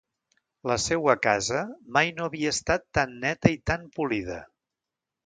[0.69, 1.59] La seua casa
[1.97, 4.39] mai no havia estat tan neta i tan polida.